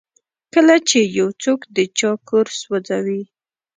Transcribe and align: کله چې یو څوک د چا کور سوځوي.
کله 0.53 0.75
چې 0.89 0.99
یو 1.19 1.27
څوک 1.43 1.59
د 1.75 1.77
چا 1.97 2.11
کور 2.29 2.47
سوځوي. 2.61 3.23